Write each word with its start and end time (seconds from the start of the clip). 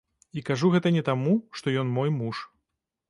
І 0.39 0.43
кажу 0.47 0.71
гэта 0.75 0.93
не 0.95 1.03
таму, 1.09 1.35
што 1.61 1.75
ён 1.83 1.93
мой 1.99 2.09
муж. 2.21 2.41